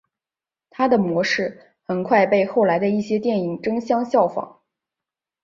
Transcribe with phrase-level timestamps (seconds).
[0.71, 4.59] 它的模式很快被后来的一些电影争相效仿。